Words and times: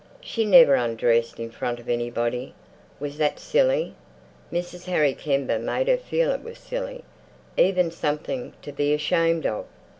She 0.19 0.45
never 0.45 0.73
undressed 0.73 1.39
in 1.39 1.51
front 1.51 1.79
of 1.79 1.87
anybody. 1.87 2.55
Was 2.99 3.19
that 3.19 3.39
silly? 3.39 3.93
Mrs. 4.51 4.85
Harry 4.85 5.13
Kember 5.13 5.61
made 5.61 5.87
her 5.87 5.95
feel 5.95 6.31
it 6.31 6.41
was 6.43 6.57
silly, 6.57 7.03
even 7.55 7.91
something 7.91 8.53
to 8.63 8.71
be 8.71 8.95
ashamed 8.95 9.45
of. 9.45 9.65